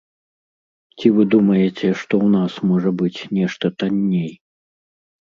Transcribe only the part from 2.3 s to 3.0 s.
нас можа